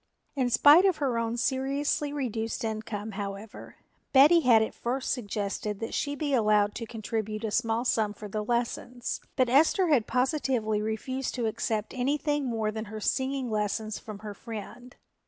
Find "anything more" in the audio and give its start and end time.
11.93-12.71